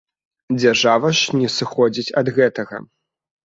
[0.61, 2.85] Дзяржава ж не сыходзіць ад гэтага.